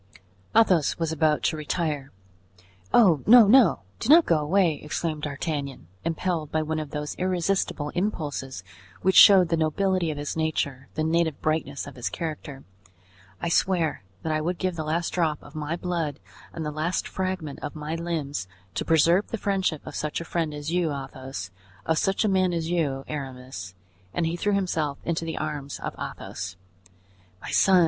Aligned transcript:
Athos 0.55 0.97
was 0.97 1.11
about 1.11 1.43
to 1.43 1.55
retire. 1.55 2.09
"Oh! 2.91 3.21
no! 3.27 3.45
no! 3.47 3.81
do 3.99 4.09
not 4.09 4.25
go 4.25 4.39
away!" 4.39 4.81
exclaimed 4.81 5.21
D'Artagnan, 5.21 5.85
impelled 6.03 6.51
by 6.51 6.63
one 6.63 6.79
of 6.79 6.89
those 6.89 7.13
irresistible 7.19 7.89
impulses 7.89 8.63
which 9.03 9.15
showed 9.15 9.49
the 9.49 9.55
nobility 9.57 10.09
of 10.09 10.17
his 10.17 10.35
nature, 10.35 10.87
the 10.95 11.03
native 11.03 11.39
brightness 11.39 11.85
of 11.85 11.97
his 11.97 12.09
character; 12.09 12.63
"I 13.39 13.49
swear 13.49 14.01
that 14.23 14.33
I 14.33 14.41
would 14.41 14.57
give 14.57 14.75
the 14.75 14.83
last 14.83 15.11
drop 15.11 15.37
of 15.43 15.53
my 15.53 15.75
blood 15.75 16.19
and 16.51 16.65
the 16.65 16.71
last 16.71 17.07
fragment 17.07 17.59
of 17.59 17.75
my 17.75 17.93
limbs 17.93 18.47
to 18.73 18.83
preserve 18.83 19.27
the 19.27 19.37
friendship 19.37 19.85
of 19.85 19.95
such 19.95 20.19
a 20.19 20.25
friend 20.25 20.51
as 20.51 20.71
you, 20.71 20.89
Athos—of 20.91 21.95
such 21.99 22.25
a 22.25 22.27
man 22.27 22.53
as 22.53 22.71
you, 22.71 23.03
Aramis." 23.07 23.75
And 24.15 24.25
he 24.25 24.35
threw 24.35 24.53
himself 24.55 24.97
into 25.05 25.25
the 25.25 25.37
arms 25.37 25.79
of 25.79 25.93
Athos. 25.93 26.55
"My 27.39 27.51
son!" 27.51 27.79